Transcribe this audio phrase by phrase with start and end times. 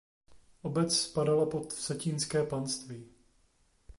[0.61, 3.09] Obec spadala pod vsetínské panství.